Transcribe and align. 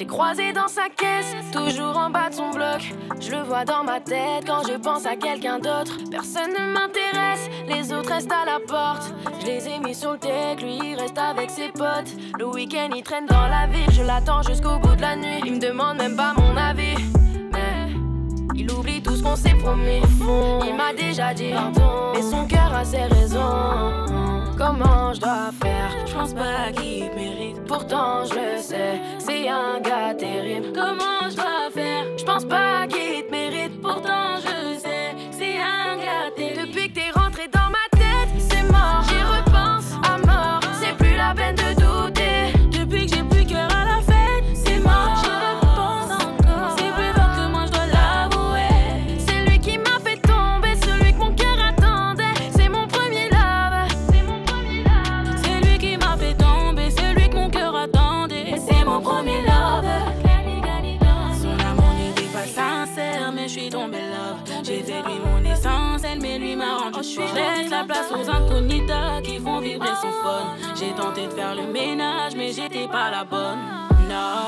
l'ai 0.00 0.06
croisé 0.06 0.52
dans 0.54 0.68
sa 0.68 0.88
caisse, 0.88 1.34
toujours 1.52 1.96
en 1.98 2.08
bas 2.08 2.30
de 2.30 2.34
son 2.34 2.50
bloc. 2.50 2.94
Je 3.20 3.30
le 3.32 3.42
vois 3.42 3.66
dans 3.66 3.84
ma 3.84 4.00
tête 4.00 4.44
quand 4.46 4.66
je 4.66 4.78
pense 4.78 5.04
à 5.04 5.14
quelqu'un 5.14 5.58
d'autre. 5.58 5.98
Personne 6.10 6.52
ne 6.52 6.72
m'intéresse, 6.72 7.50
les 7.68 7.92
autres 7.92 8.10
restent 8.10 8.32
à 8.32 8.46
la 8.46 8.60
porte. 8.66 9.12
Je 9.40 9.46
les 9.46 9.68
ai 9.68 9.78
mis 9.78 9.94
sur 9.94 10.12
le 10.12 10.18
tech, 10.18 10.62
lui 10.62 10.78
il 10.82 10.94
reste 10.98 11.18
avec 11.18 11.50
ses 11.50 11.68
potes. 11.68 12.14
Le 12.38 12.46
week-end 12.46 12.88
il 12.96 13.02
traîne 13.02 13.26
dans 13.26 13.46
la 13.46 13.66
ville, 13.66 13.90
je 13.92 14.02
l'attends 14.02 14.42
jusqu'au 14.42 14.78
bout 14.78 14.96
de 14.96 15.02
la 15.02 15.16
nuit. 15.16 15.42
Il 15.44 15.54
me 15.54 15.60
demande 15.60 15.98
même 15.98 16.16
pas 16.16 16.32
mon 16.34 16.56
avis. 16.56 16.96
Mais 17.52 17.92
il 18.54 18.72
oublie 18.72 19.02
tout 19.02 19.16
ce 19.16 19.22
qu'on 19.22 19.36
s'est 19.36 19.56
promis. 19.56 20.00
Il 20.66 20.74
m'a 20.76 20.94
déjà 20.94 21.34
dit 21.34 21.50
pardon, 21.52 22.14
et 22.18 22.22
son 22.22 22.46
cœur 22.46 22.74
a 22.74 22.86
ses 22.86 23.02
raisons. 23.02 24.19
Comment 24.60 25.14
je 25.14 25.20
dois 25.20 25.50
faire 25.62 26.06
Je 26.06 26.12
pense 26.12 26.34
pas 26.34 26.70
qu'il 26.76 27.10
mérite. 27.14 27.64
Pourtant 27.66 28.26
je 28.26 28.60
sais, 28.60 29.00
c'est 29.18 29.48
un 29.48 29.80
gars 29.80 30.14
terrible. 30.14 30.66
Comment 30.74 31.30
je 31.30 31.36
dois 31.36 31.70
faire? 31.72 32.04
Je 32.18 32.24
pense 32.24 32.44
pas 32.44 32.86
qu'il 32.86 33.24
te 33.24 33.30
mérite. 33.30 33.80
Pourtant 33.80 34.36
J'ai 70.76 70.92
tenté 70.92 71.26
de 71.26 71.32
faire 71.32 71.54
le 71.54 71.66
ménage, 71.70 72.34
mais 72.36 72.52
j'étais 72.52 72.86
pas 72.86 73.10
la 73.10 73.24
bonne. 73.24 73.58
Non. 74.08 74.46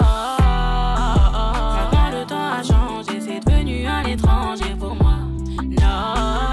Maintenant 1.77 2.11
le 2.11 2.25
temps 2.27 2.51
a 2.59 2.63
changé, 2.63 3.21
c'est 3.21 3.41
devenu 3.41 3.87
un 3.87 4.05
étranger 4.05 4.75
pour 4.79 4.95
moi. 4.95 5.17
Non. 5.59 6.52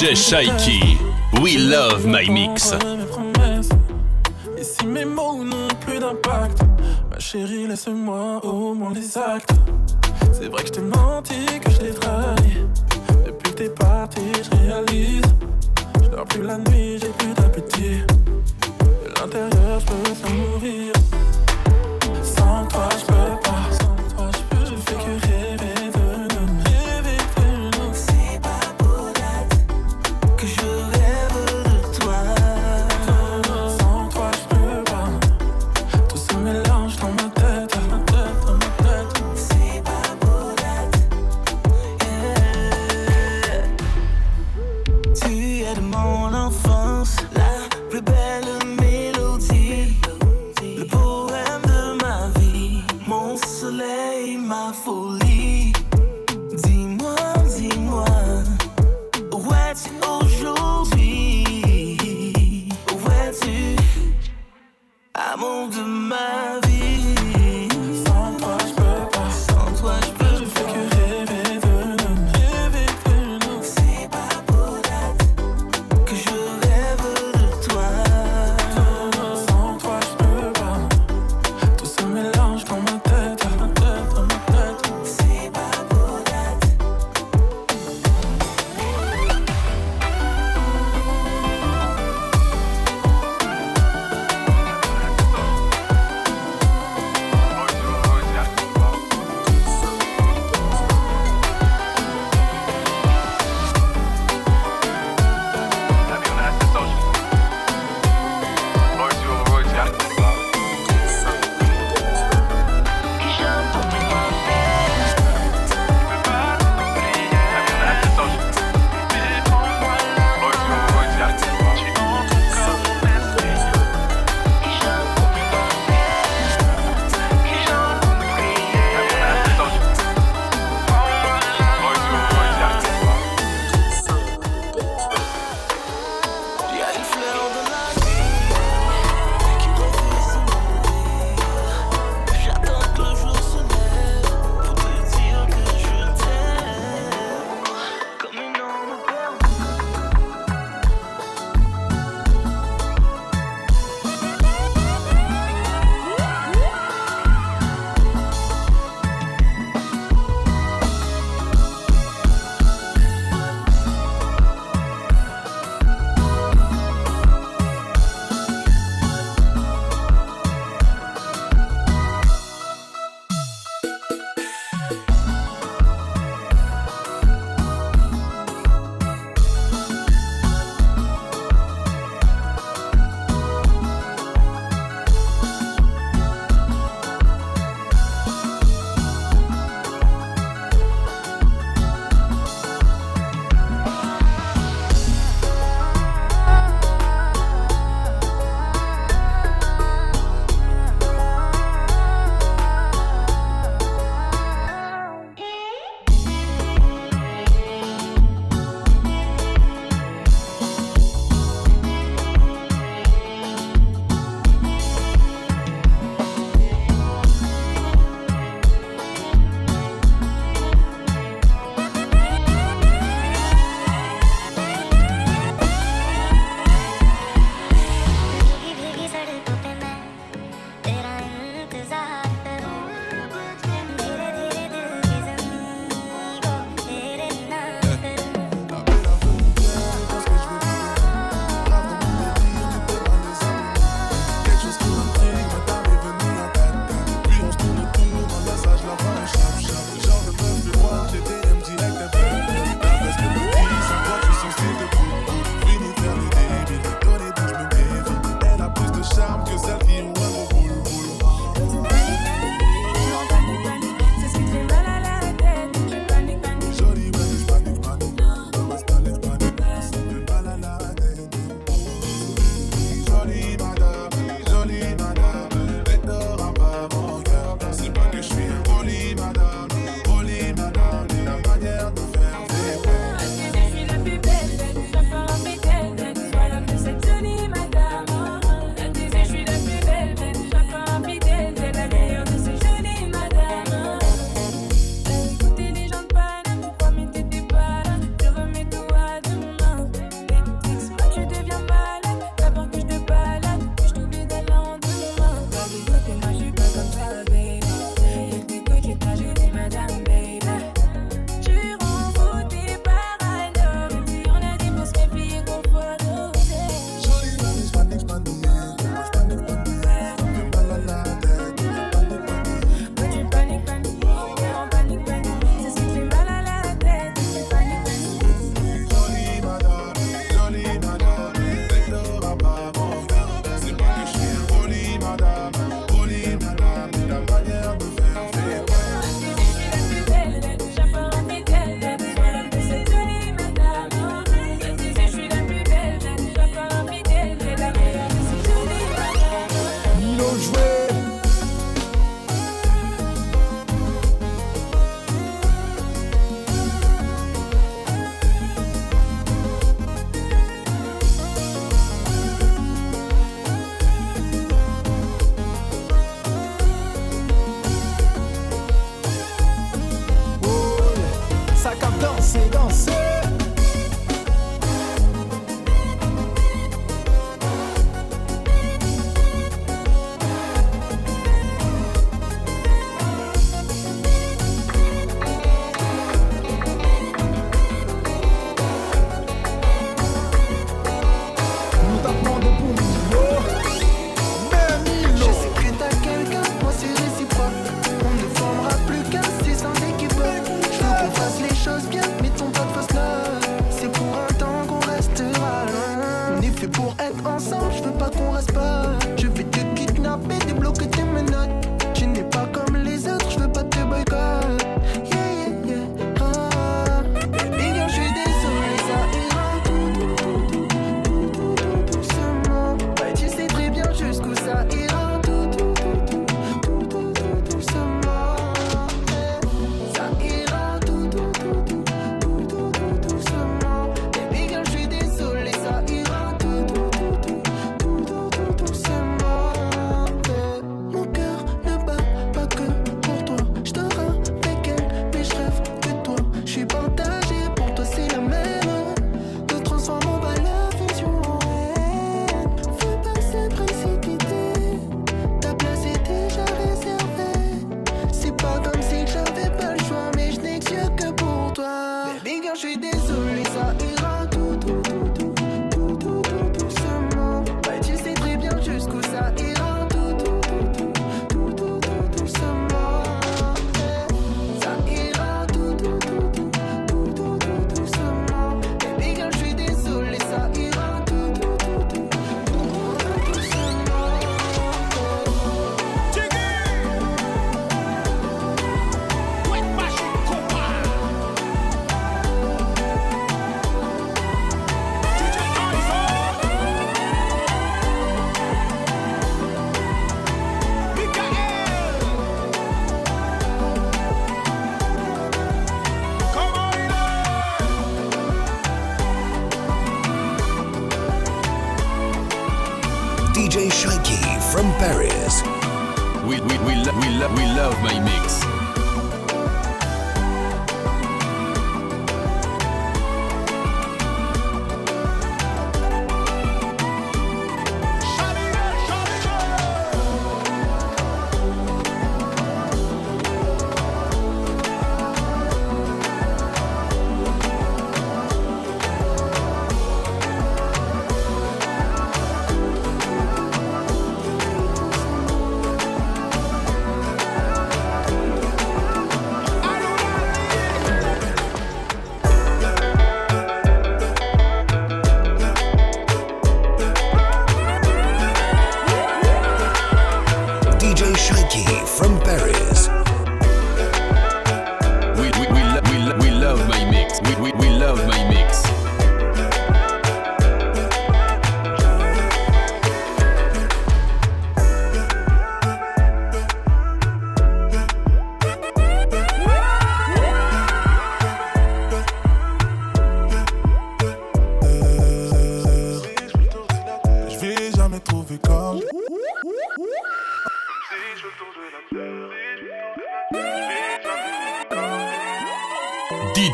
DJ 0.00 0.16
Shaiki, 0.16 0.96
We 1.42 1.58
Love 1.58 2.06
My 2.06 2.26
Mix. 2.30 2.72
Et 4.56 4.64
si 4.64 4.86
mes 4.86 5.04
mots 5.04 5.44
n'ont 5.44 5.68
plus 5.82 5.98
d'impact, 5.98 6.62
ma 7.10 7.18
chérie, 7.18 7.66
laisse-moi 7.66 8.40
au 8.42 8.72
moins 8.72 8.92
des 8.92 9.18
actes. 9.18 9.49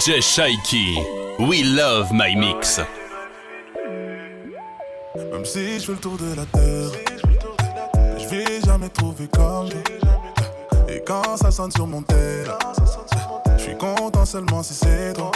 DJ 0.06 0.22
Shaiki, 0.22 1.48
we 1.48 1.64
love 1.64 2.12
my 2.12 2.32
mix. 2.36 2.78
Même 5.16 5.44
si 5.44 5.80
je 5.80 5.84
fais 5.84 5.92
le 5.92 5.98
tour 5.98 6.16
de 6.16 6.32
la 6.36 6.44
terre, 6.46 6.92
je 8.16 8.28
vais 8.28 8.60
jamais 8.64 8.88
trouver 8.88 9.26
comme 9.26 9.68
Et 10.88 11.02
quand 11.04 11.36
ça 11.36 11.50
sonne 11.50 11.72
sur 11.72 11.88
mon 11.88 12.02
tel, 12.02 12.46
je 13.56 13.62
suis 13.64 13.76
content 13.76 14.24
seulement 14.24 14.62
si 14.62 14.74
c'est 14.74 15.12
toi. 15.14 15.32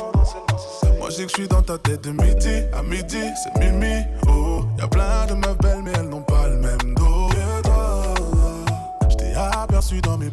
Moi 1.01 1.11
je 1.11 1.25
que 1.25 1.29
je 1.31 1.35
suis 1.35 1.49
dans 1.49 1.63
ta 1.63 1.77
tête 1.77 2.05
de 2.05 2.13
midi 2.13 2.63
à 2.73 2.85
midi, 2.85 3.25
c'est 3.43 3.59
mimi. 3.59 4.05
Oh, 4.29 4.63
y 4.79 4.83
a 4.83 4.87
plein 4.87 5.27
de 5.27 5.35
meufs 5.35 5.59
belles, 5.59 5.83
mais 5.83 5.95
elles 5.97 6.09
n'ont 6.09 6.23
pas 6.23 6.47
le 6.47 6.59
même 6.59 6.95
dos 6.95 7.29
que 7.31 7.63
toi. 7.63 8.15
Je 9.09 9.17
t'ai 9.17 9.35
aperçu 9.35 10.01
dans 10.01 10.17
mes 10.17 10.31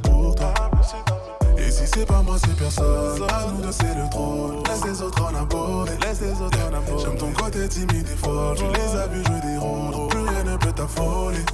pourtours 1.70 1.88
c'est 1.94 2.06
pas 2.06 2.22
moi, 2.22 2.38
c'est 2.40 2.56
personne. 2.56 3.24
À 3.30 3.46
nous 3.52 3.62
deux, 3.62 3.72
c'est 3.72 3.96
le 3.96 4.10
trône. 4.10 4.64
Laisse 4.68 4.86
les 4.86 5.02
autres 5.02 5.24
en 5.24 5.36
aborder, 5.36 5.92
laisse 6.02 6.22
les 6.22 6.42
autres 6.42 6.60
en 6.64 6.74
aborder. 6.74 7.04
J'aime 7.04 7.18
ton 7.18 7.32
côté 7.32 7.68
timide 7.68 8.08
et 8.08 8.18
fort. 8.18 8.56
Tu 8.56 8.64
les 8.64 9.00
as 9.00 9.08
vus 9.08 9.24
des 9.24 9.58
rôles, 9.58 10.08
plus 10.10 10.22
rien 10.22 10.44
ne 10.44 10.58
peut 10.58 10.72
t'affoler. 10.72 11.46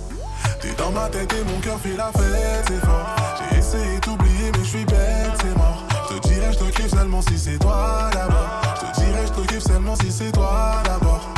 T'es 0.62 0.74
dans 0.77 0.91
ma 0.91 1.10
tête 1.10 1.34
et 1.34 1.43
mon 1.51 1.60
cœur 1.60 1.79
fait 1.79 1.96
la 1.96 2.12
fête, 2.12 2.65
c'est 2.67 2.86
fort. 2.86 3.15
J'ai 3.51 3.58
essayé 3.58 4.00
d'oublier, 4.00 4.51
mais 4.53 4.63
je 4.63 4.70
suis 4.70 4.86
bête, 4.86 5.34
c'est 5.41 5.58
mort. 5.58 5.84
Je 6.10 6.15
te 6.15 6.27
dirais, 6.27 6.53
je 6.53 6.60
te 6.60 6.63
kiffe 6.65 6.89
seulement 6.91 7.22
si 7.22 7.38
c'est 7.38 7.60
toi 7.60 8.10
d'abord. 8.13 8.62
Je 8.75 8.82
te 8.82 9.05
dirais, 9.05 9.25
je 9.27 9.41
te 9.41 9.48
kiffe 9.48 9.63
seulement 9.63 9.96
si 9.96 10.12
c'est 10.12 10.32
toi 10.32 10.82
d'abord. 10.86 11.29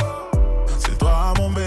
C'est 0.78 0.98
toi 0.98 1.32
mon 1.38 1.50
bébé, 1.50 1.66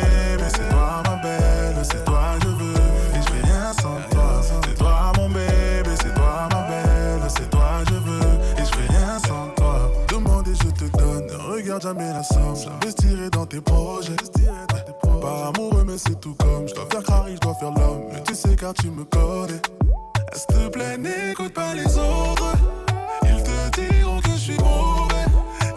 regarde 11.69 11.83
jamais 11.83 12.13
la 12.13 12.23
somme. 12.23 12.55
J'investirai 12.55 13.29
dans 13.29 13.45
tes 13.45 13.61
projets. 13.61 14.15
Pas 15.21 15.51
amoureux, 15.53 15.83
mais 15.85 15.97
c'est 15.97 16.19
tout 16.19 16.35
comme. 16.35 16.67
Je 16.67 16.73
dois 16.73 16.87
faire 16.91 17.03
carré, 17.03 17.35
je 17.35 17.39
dois 17.39 17.53
faire 17.55 17.71
l'homme. 17.71 18.05
Mais 18.11 18.23
tu 18.23 18.33
sais, 18.33 18.55
car 18.55 18.73
tu 18.73 18.89
me 18.89 19.03
connais. 19.03 19.61
S'il 20.33 20.55
te 20.55 20.67
plaît, 20.69 20.97
n'écoute 20.97 21.53
pas 21.53 21.73
les 21.75 21.85
autres. 21.85 22.53
Ils 23.23 23.43
te 23.43 23.81
diront 23.81 24.19
que 24.19 24.31
je 24.31 24.37
suis 24.37 24.57
mauvais. 24.57 25.25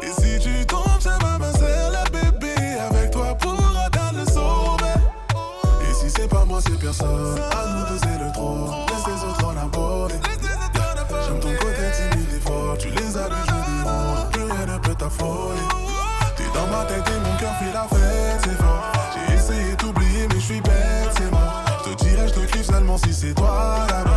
Et 0.03 0.21
si 0.21 0.39
tu 0.39 0.67
tombes, 0.67 1.01
ça 1.01 1.19
va 1.21 1.39
ma 1.39 1.51
la 1.91 2.05
bébé. 2.05 2.55
Avec 2.91 3.11
toi 3.11 3.35
pour 3.35 3.77
atteindre 3.77 4.21
le 4.21 4.31
sommet. 4.31 4.95
Et 5.83 5.95
si 5.95 6.11
c'est 6.11 6.29
pas 6.29 6.45
moi, 6.45 6.61
c'est 6.63 6.79
personne. 6.79 7.39
À 7.39 7.67
nous 7.67 7.95
deux, 7.95 8.01
c'est 8.03 8.25
le 8.25 8.33
trône. 8.33 8.92
mon 16.99 17.37
cœur 17.39 17.55
fait 17.59 17.73
la 17.73 17.87
fête, 17.89 18.41
c'est 18.45 18.63
fort. 18.63 18.93
J'ai 19.15 19.35
essayé 19.35 19.77
d'oublier, 19.77 20.29
mais 20.29 20.41
je 20.41 20.45
suis 20.45 20.61
bête, 20.61 21.11
c'est 21.17 21.31
mort. 21.31 21.63
Je 21.85 21.91
te 21.91 22.05
dirais, 22.05 22.29
je 22.29 22.35
te 22.35 22.53
kiffe 22.53 22.67
seulement 22.67 22.99
si 22.99 23.13
c'est 23.13 23.35
toi 23.35 23.87
là. 23.89 24.12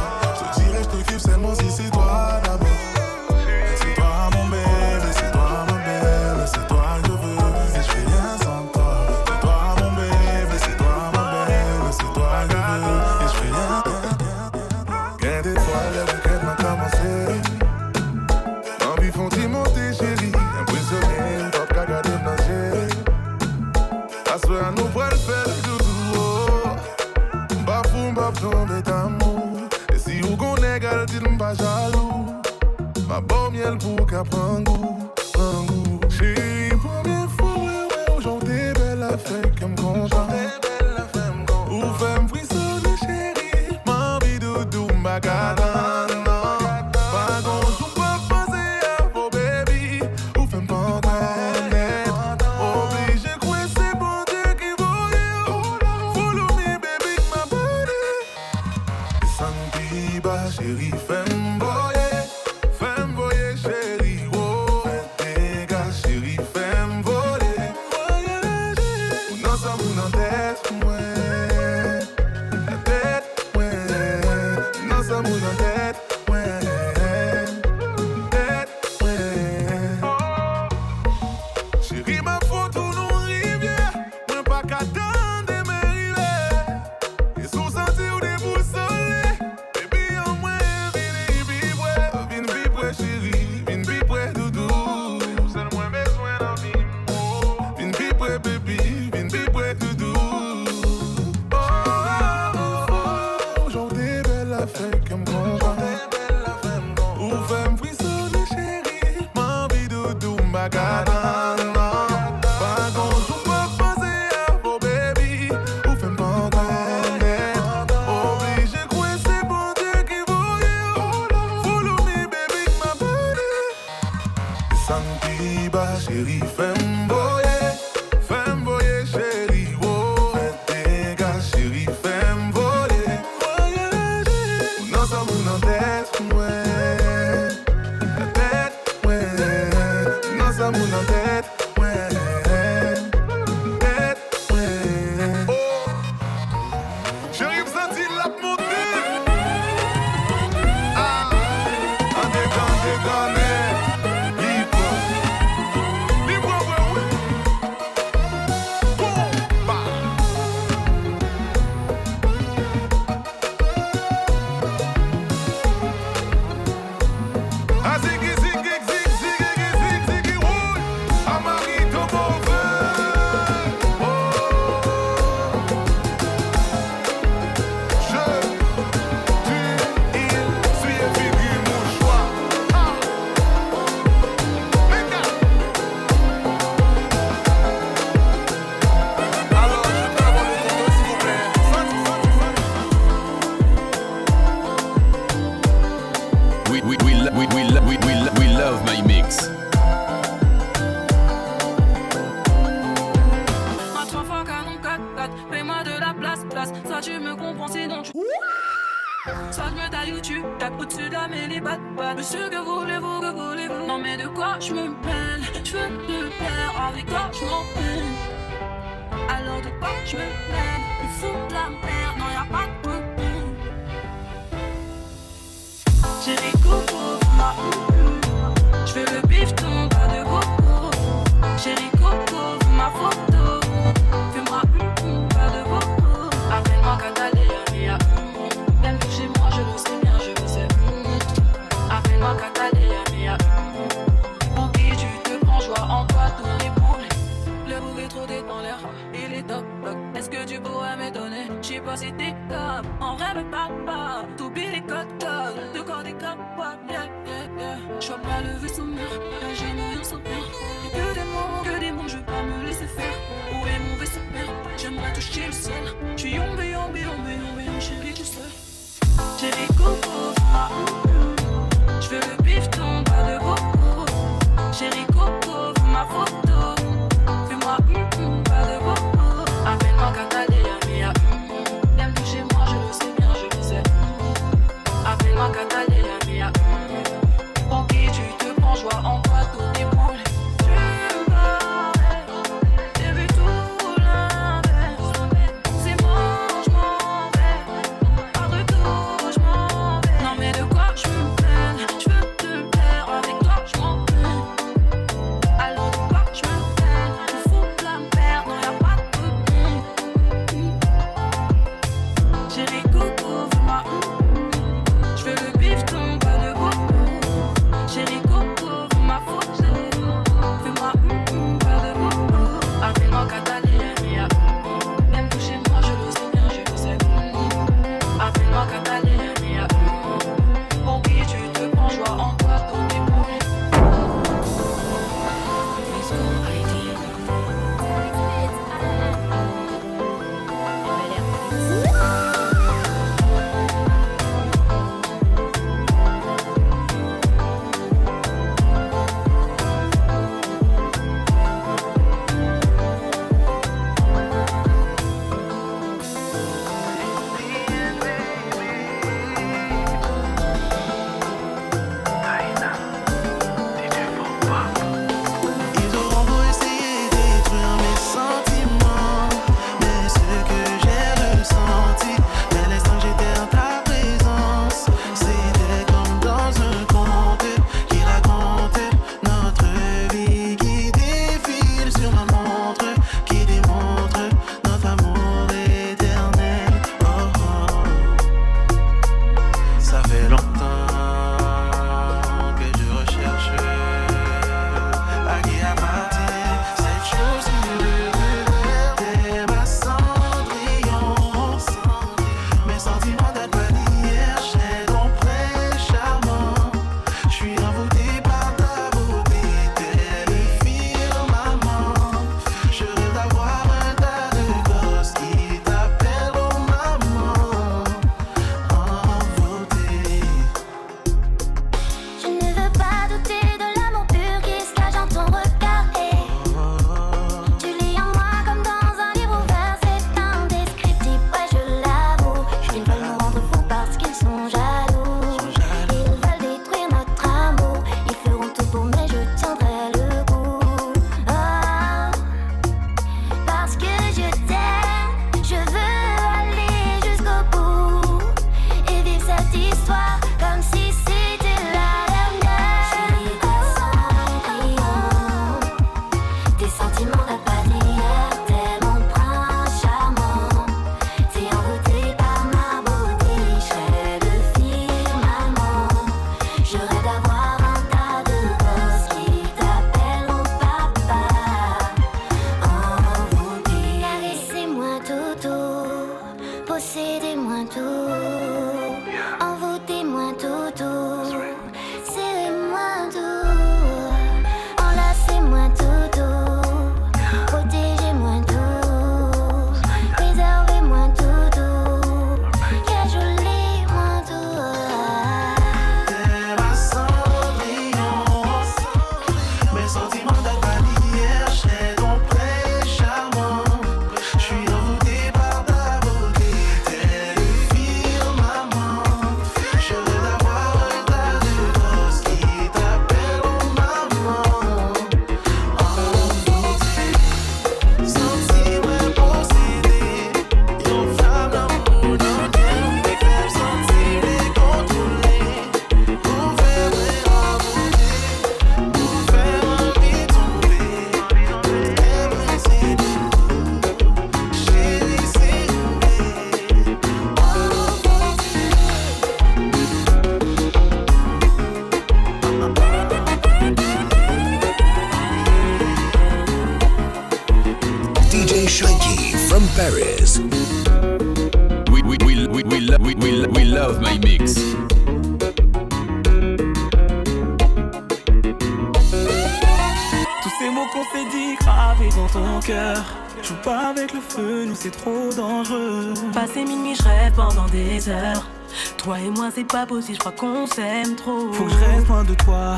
Possible, 569.85 570.15
je 570.15 570.19
crois 570.19 570.31
qu'on 570.31 570.67
s'aime 570.67 571.15
trop. 571.15 571.51
Faut 571.53 571.65
que 571.65 571.69
je 571.69 571.75
reste 571.77 572.07
loin 572.07 572.23
de 572.23 572.33
toi, 572.33 572.77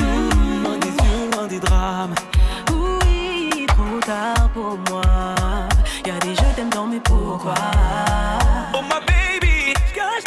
mmh, 0.00 0.64
loin 0.64 0.78
des 0.78 0.88
yeux, 0.88 1.30
loin 1.32 1.46
des 1.46 1.60
drames. 1.60 2.14
Oui, 2.72 3.66
trop 3.68 4.00
tard 4.00 4.50
pour 4.52 4.78
moi. 4.90 5.02
Y'a 6.06 6.18
des 6.20 6.34
je 6.34 6.56
t'aime 6.56 6.70
dans 6.70 6.86
mes 6.86 7.00
pourquoi. 7.00 7.54
Oh 8.74 8.82
ma 8.88 9.00
baby, 9.00 9.72
cache 9.94 10.24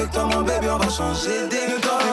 avec 0.00 0.12
toi 0.12 0.24
mon 0.24 0.42
bébé 0.42 0.68
on 0.70 0.78
va 0.78 0.88
changer 0.88 1.46
des 1.50 1.80
temps 1.80 2.09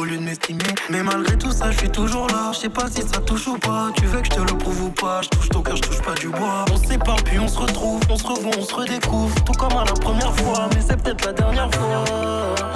au 0.00 0.04
lieu 0.04 0.16
de 0.16 0.22
m'estimer. 0.22 0.64
Mais 0.88 1.02
malgré 1.02 1.36
tout 1.36 1.52
ça, 1.52 1.70
je 1.70 1.78
suis 1.78 1.90
toujours 1.90 2.26
là. 2.28 2.52
Je 2.52 2.60
sais 2.60 2.68
pas 2.68 2.86
si 2.88 3.02
ça 3.02 3.20
touche 3.20 3.46
ou 3.46 3.58
pas. 3.58 3.90
Tu 3.96 4.06
veux 4.06 4.20
que 4.20 4.26
je 4.26 4.30
te 4.30 4.40
le 4.40 4.56
prouve 4.56 4.84
ou 4.84 4.90
pas? 4.90 5.20
Je 5.22 5.28
touche 5.28 5.48
ton 5.50 5.62
cœur, 5.62 5.76
je 5.76 5.82
touche 5.82 6.00
pas 6.00 6.14
du 6.14 6.28
bois. 6.28 6.64
On 6.72 6.76
sépare, 6.76 7.22
puis 7.22 7.38
on 7.38 7.48
se 7.48 7.58
retrouve. 7.58 8.00
On 8.08 8.16
se 8.16 8.26
revoit, 8.26 8.52
on 8.58 8.62
se 8.62 8.74
redécouvre. 8.74 9.34
Tout 9.44 9.52
comme 9.52 9.76
à 9.76 9.84
la 9.84 9.92
première 9.92 10.34
fois, 10.36 10.68
mais 10.74 10.80
c'est 10.80 10.96
peut-être 10.96 11.26
la 11.26 11.32
dernière 11.32 11.70
fois. 11.74 12.04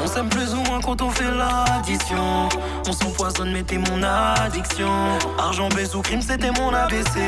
On 0.03 0.07
s'aime 0.07 0.29
plus 0.29 0.53
ou 0.53 0.61
moins 0.69 0.81
quand 0.81 1.01
on 1.01 1.11
fait 1.11 1.31
l'addition. 1.31 2.49
On 2.87 2.93
s'empoisonne, 2.93 3.53
mais 3.53 3.63
t'es 3.63 3.79
mon 3.79 4.03
addiction. 4.03 4.91
Argent, 5.39 5.69
baisse 5.71 5.95
ou 5.95 6.03
crime, 6.03 6.21
c'était 6.21 6.51
mon 6.51 6.75
ABC. 6.75 7.21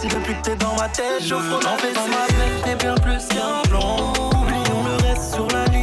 Si 0.00 0.08
Depuis 0.08 0.34
que 0.34 0.42
t'es 0.42 0.56
dans 0.56 0.74
ma 0.76 0.88
tête, 0.88 1.22
j'offre 1.22 1.60
l'envers. 1.62 1.92
Dans 1.94 2.08
ma 2.08 2.26
tête, 2.28 2.64
t'es 2.64 2.76
bien 2.76 2.94
plus 2.94 3.28
qu'un 3.28 3.68
plan. 3.68 4.12
Oublions 4.32 4.84
le 4.84 5.06
reste 5.06 5.34
sur 5.34 5.46
la 5.48 5.73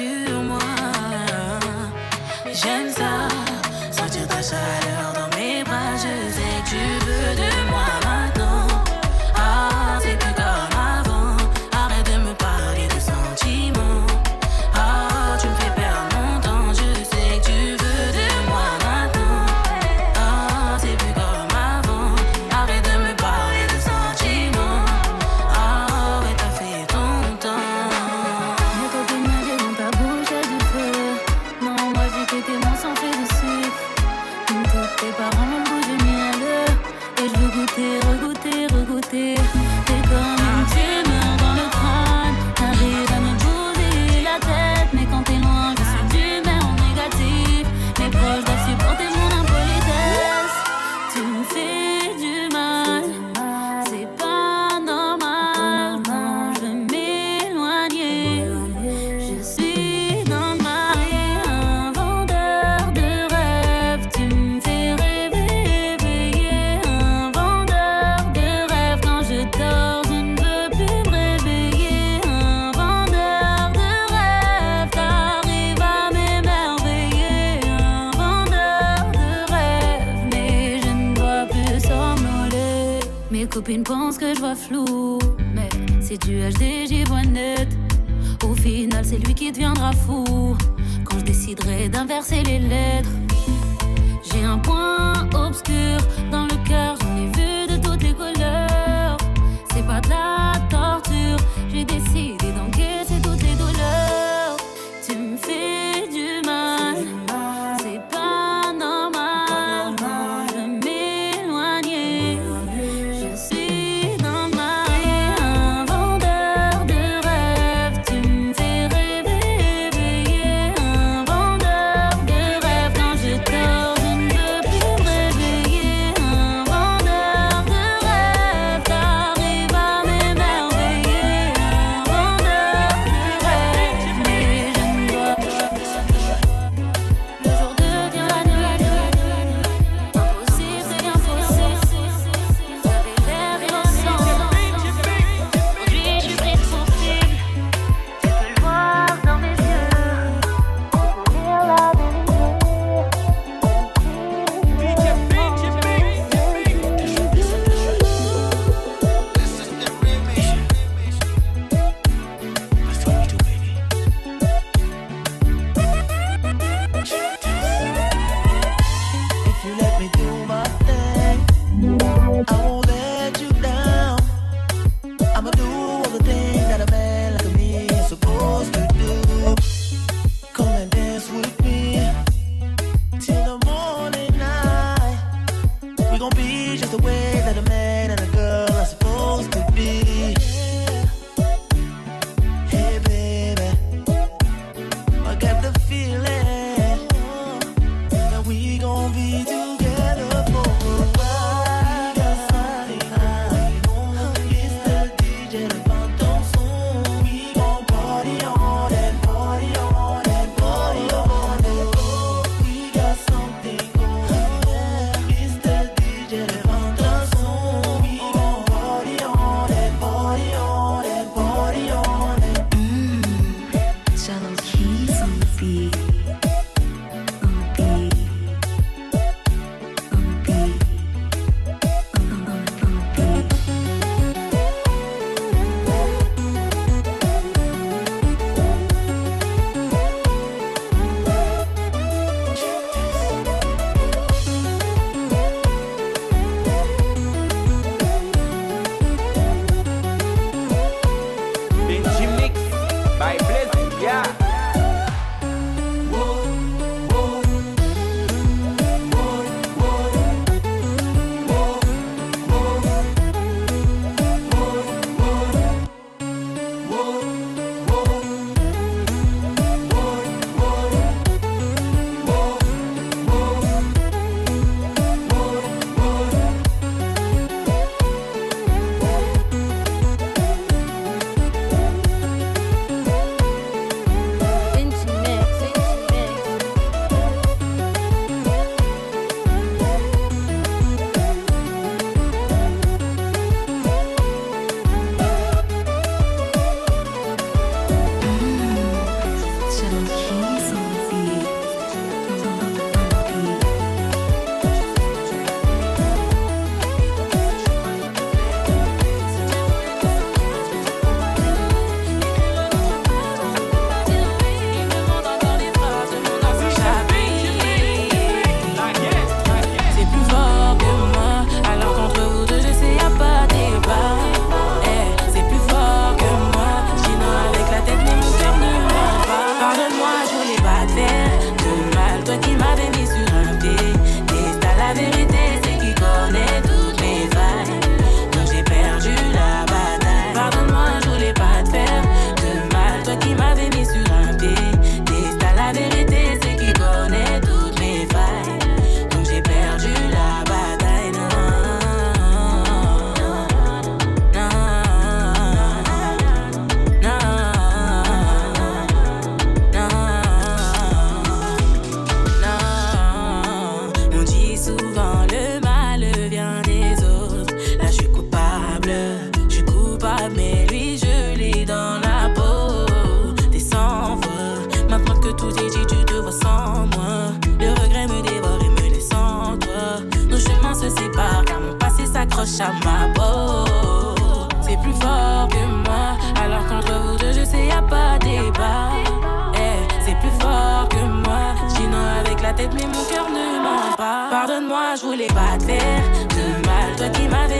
sur 0.00 0.42
moi. 0.42 0.58
J'aime 2.46 2.90
ça, 2.90 3.28
sentir 3.90 4.26
ta 4.28 4.42
chaleur. 4.42 5.09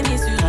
Toi 0.02 0.39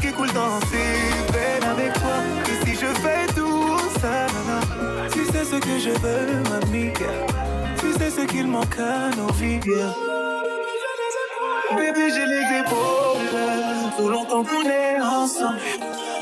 qui 0.00 0.12
coule 0.12 0.32
dans 0.32 0.60
ses 0.70 1.32
veines 1.32 1.70
avec 1.70 1.92
toi? 1.94 2.18
si 2.64 2.74
je 2.74 2.86
fais 3.02 3.26
tout 3.34 3.78
ça. 4.00 4.26
Tu 5.12 5.24
sais 5.26 5.44
ce 5.44 5.56
que 5.56 5.78
je 5.78 5.90
veux, 5.90 6.42
ma 6.50 6.60
mamie. 6.66 6.92
Tu 7.80 7.92
sais 7.92 8.10
ce 8.10 8.22
qu'il 8.26 8.46
manque 8.46 8.78
à 8.78 9.14
nos 9.16 9.32
vies. 9.32 9.60
Bébé, 11.76 12.10
j'ai 12.14 12.26
les 12.26 12.60
épaules. 12.60 13.18
Tout 13.96 14.08
longtemps 14.08 14.44
qu'on 14.44 14.68
est 14.68 15.00
ensemble. 15.00 15.58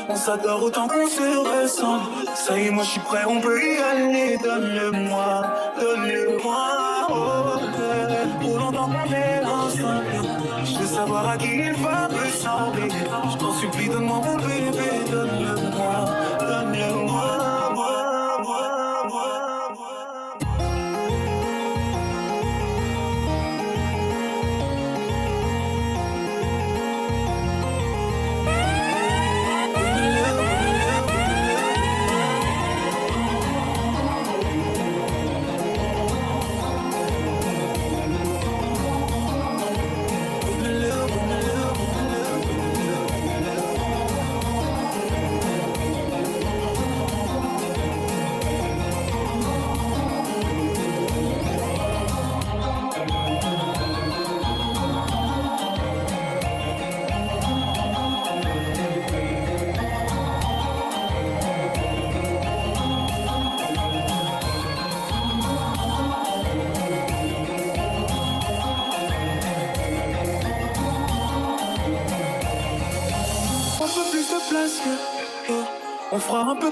On 0.09 0.15
s'adore 0.15 0.63
autant 0.63 0.87
qu'on 0.87 1.07
se 1.07 1.37
ressemble. 1.37 2.05
Ça 2.35 2.57
y 2.57 2.67
est, 2.67 2.71
moi 2.71 2.83
je 2.83 2.91
suis 2.91 3.01
prêt, 3.01 3.23
on 3.27 3.41
peut 3.41 3.61
y 3.61 3.77
aller. 3.77 4.37
Donne-le-moi, 4.41 5.43
donne-le-moi. 5.79 6.67
Oh, 7.09 7.13
pour 8.41 8.57
longtemps 8.57 8.89
qu'on 8.89 9.13
est 9.13 9.43
ensemble. 9.45 10.05
Je 10.63 10.77
veux 10.79 10.87
savoir 10.87 11.29
à 11.29 11.37
qui 11.37 11.57
il 11.57 11.73
va. 11.73 12.06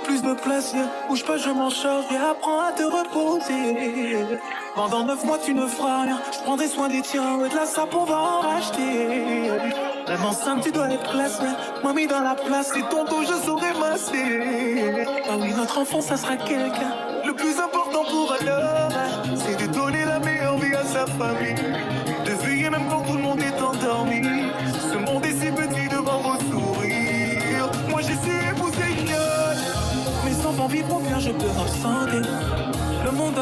Plus 0.03 0.21
de 0.21 0.27
me 0.27 0.35
placer. 0.35 0.77
je 1.13 1.23
pas, 1.23 1.37
je 1.37 1.49
m'en 1.49 1.69
charge 1.69 2.05
et 2.11 2.17
apprends 2.17 2.59
à 2.59 2.71
te 2.73 2.83
reposer. 2.83 4.39
Pendant 4.75 5.05
neuf 5.05 5.23
mois, 5.23 5.39
tu 5.43 5.53
ne 5.53 5.65
feras 5.65 6.03
rien. 6.03 6.19
Je 6.31 6.39
prendrai 6.39 6.67
soin 6.67 6.89
des 6.89 7.01
tiens, 7.01 7.43
et 7.43 7.49
de 7.49 7.55
la 7.55 7.65
sape, 7.65 7.95
on 7.95 8.03
va 8.03 8.17
en 8.17 8.41
racheter. 8.41 9.49
Même 10.07 10.25
enceinte, 10.25 10.63
tu 10.63 10.71
dois 10.71 10.89
être 10.89 11.09
classée. 11.09 11.43
Mamie 11.83 12.07
dans 12.07 12.19
la 12.19 12.35
place, 12.35 12.71
et 12.75 12.81
tonton, 12.83 13.23
je 13.23 13.33
saurai 13.45 13.73
masser. 13.79 15.05
Ah 15.29 15.37
oui, 15.39 15.53
notre 15.55 15.79
enfant, 15.79 16.01
ça 16.01 16.17
sera 16.17 16.35
quelqu'un. 16.35 17.14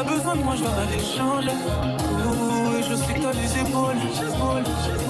besoin 0.04 0.36
de 0.36 0.42
moi, 0.42 0.54
je 0.56 0.62
dois 0.62 0.72
aller 0.72 1.00
changer. 1.00 1.50
Oui, 1.50 2.82
je 2.88 2.94
sais 2.94 3.14
que 3.14 3.20
t'as 3.20 3.32
les 3.32 3.58
épaules, 3.60 3.96
épaules. 4.28 5.03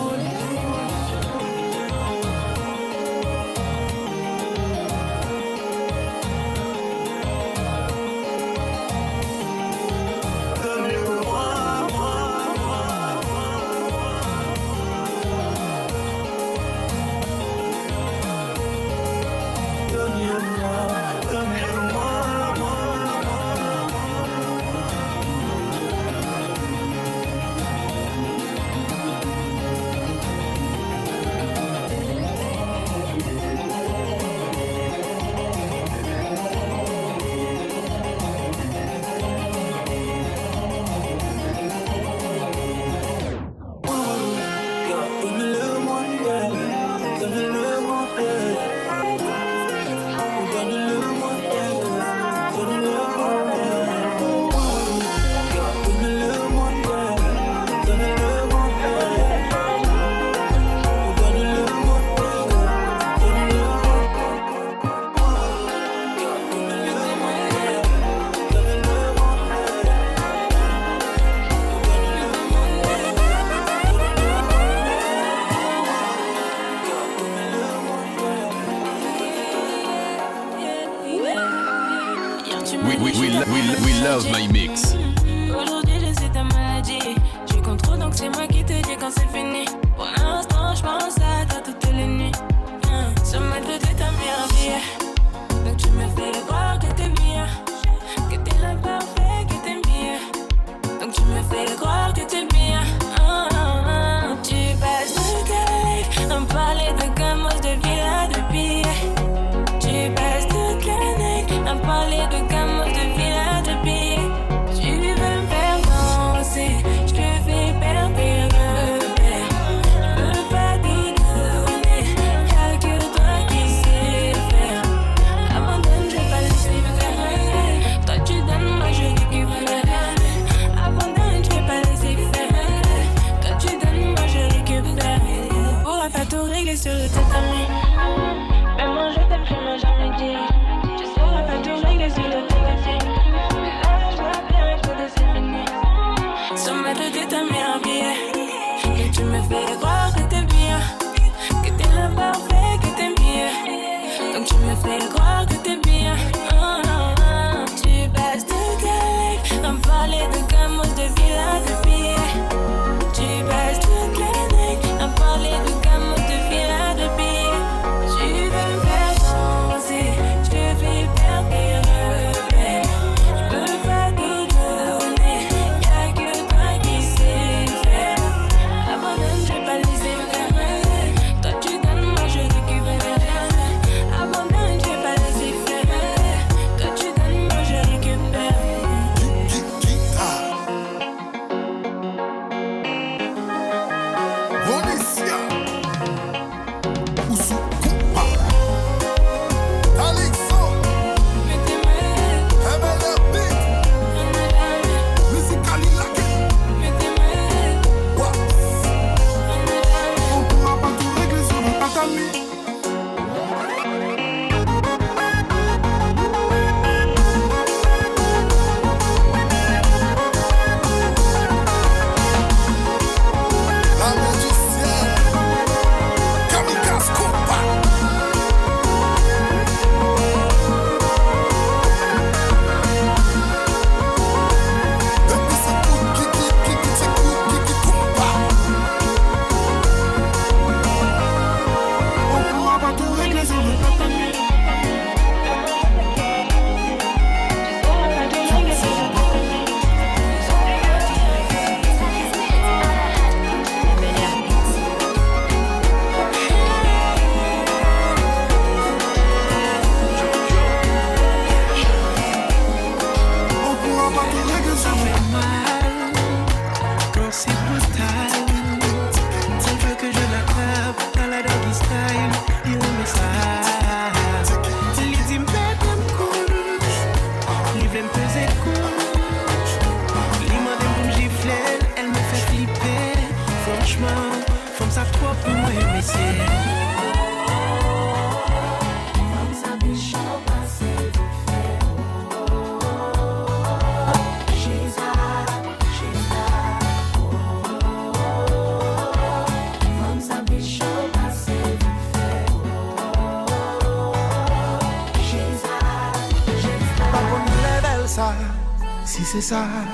Si 309.44 309.93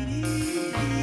Thank 0.21 0.95
you. 0.95 1.00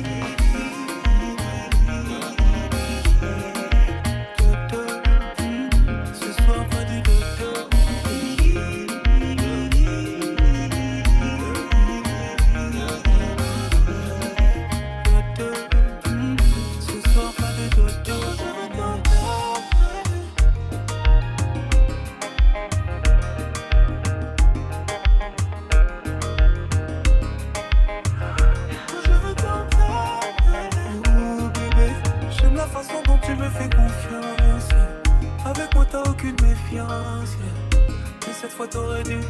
Mais 36.71 38.33
cette 38.41 38.51
fois, 38.53 38.67
t'aurais 38.69 39.03
dû. 39.03 39.21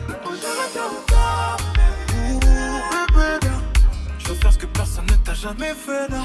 Je 4.18 4.28
veux 4.28 4.34
faire 4.34 4.52
ce 4.52 4.58
que 4.58 4.66
personne 4.66 5.06
ne 5.06 5.14
t'a 5.24 5.34
jamais 5.34 5.74
fait, 5.74 6.08
là. 6.10 6.24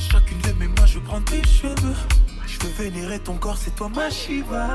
Chacune 0.00 0.38
de 0.40 0.52
mes 0.58 0.68
mains, 0.68 0.86
je 0.86 0.98
prends 0.98 1.20
tes 1.20 1.44
cheveux. 1.44 1.94
Je 2.46 2.58
veux 2.66 2.72
vénérer 2.84 3.18
ton 3.18 3.34
corps, 3.36 3.56
c'est 3.58 3.74
toi 3.76 3.90
ma 3.94 4.10
Shiva. 4.10 4.74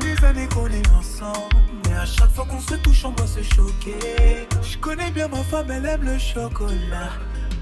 Des 0.00 0.24
années 0.24 0.48
qu'on 0.48 0.66
est 0.66 0.88
ensemble. 0.90 1.56
Mais 1.86 1.94
à 1.94 2.06
chaque 2.06 2.32
fois 2.32 2.44
qu'on 2.44 2.60
se 2.60 2.74
touche, 2.74 3.04
on 3.04 3.12
doit 3.12 3.26
se 3.26 3.42
choquer. 3.42 4.48
Je 4.62 4.78
connais 4.78 5.10
bien 5.10 5.28
ma 5.28 5.42
femme, 5.44 5.70
elle 5.70 5.86
aime 5.86 6.02
le 6.02 6.18
chocolat. 6.18 7.10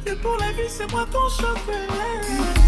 Et 0.06 0.14
pour 0.16 0.36
la 0.38 0.50
vie, 0.52 0.68
c'est 0.68 0.90
moi 0.90 1.06
ton 1.12 1.28
chocolat. 1.28 2.61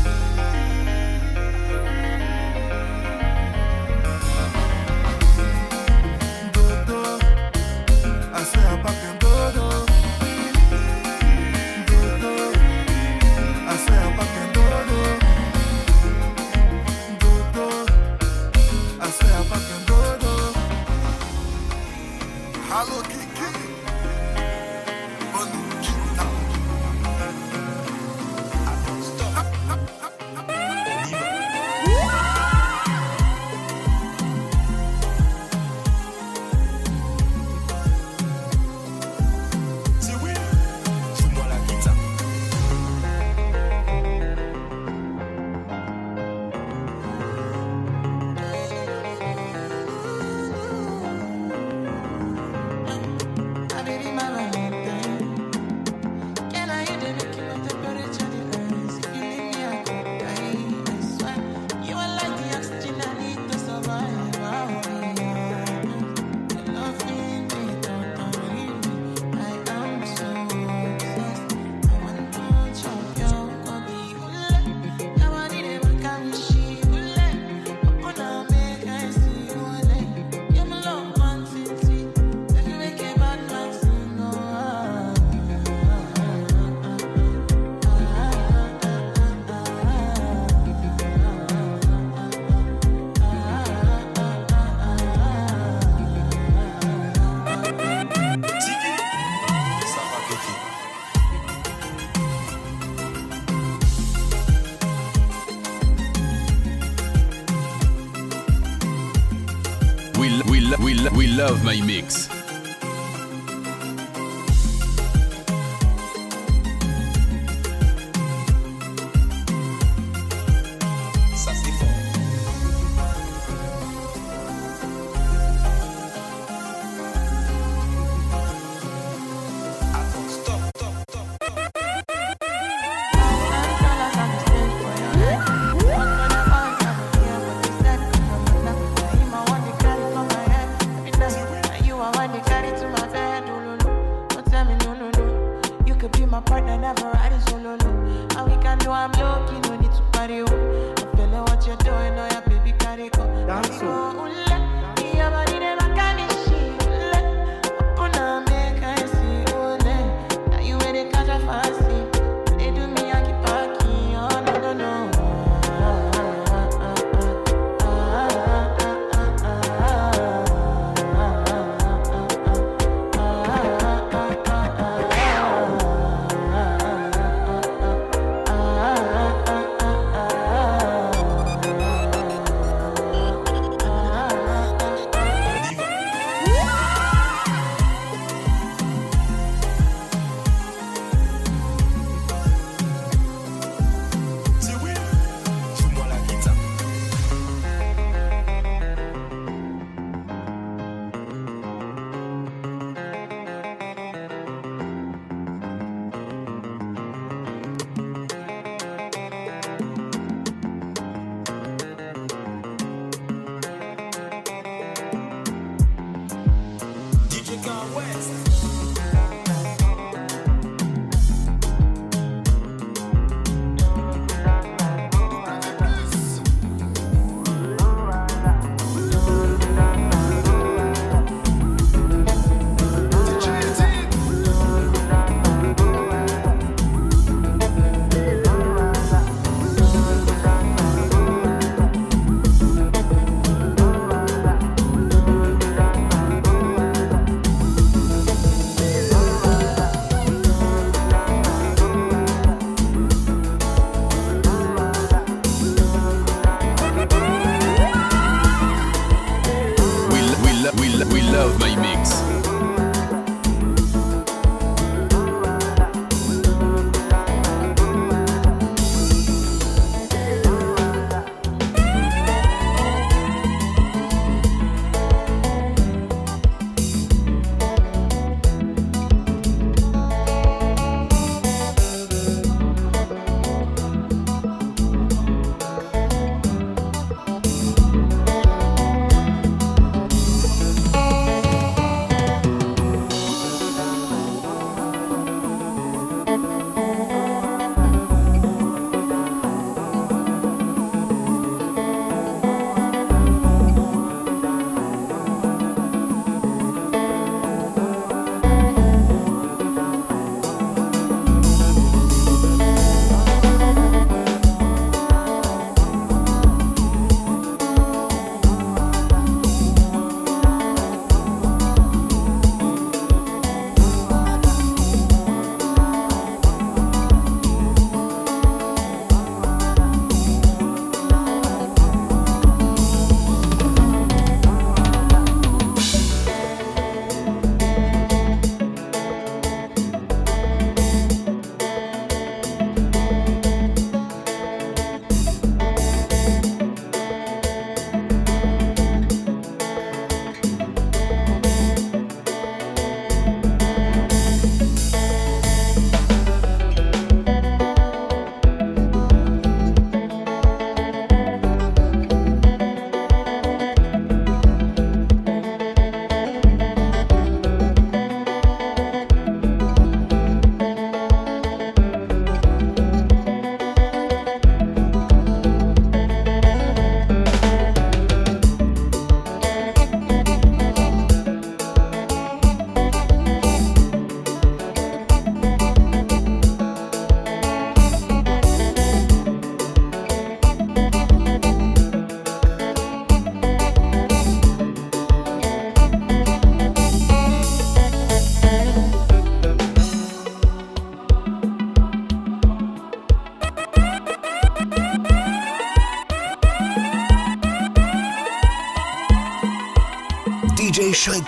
Love 111.47 111.63
my 111.63 111.79
mix. 111.83 112.34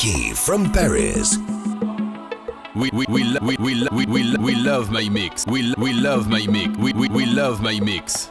From 0.06 0.70
Paris. 0.70 1.36
We 2.76 2.90
we 2.92 3.06
we 3.08 3.36
we 3.42 3.56
we 3.58 3.88
we 3.90 4.06
we, 4.06 4.36
we 4.36 4.54
love 4.54 4.92
my 4.92 5.08
mix. 5.08 5.44
We 5.48 5.74
we 5.78 5.92
love 5.94 6.28
my 6.28 6.46
mix. 6.46 6.78
We 6.78 6.92
we 6.92 7.08
we 7.08 7.26
love 7.26 7.60
my 7.60 7.80
mix. 7.80 8.28